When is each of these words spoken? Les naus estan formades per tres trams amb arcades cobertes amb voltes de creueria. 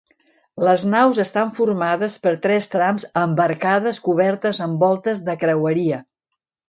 Les 0.67 0.83
naus 0.93 1.17
estan 1.23 1.51
formades 1.57 2.15
per 2.23 2.33
tres 2.45 2.69
trams 2.75 3.05
amb 3.25 3.43
arcades 3.45 4.01
cobertes 4.09 4.63
amb 4.67 4.83
voltes 4.87 5.23
de 5.29 5.37
creueria. 5.45 6.01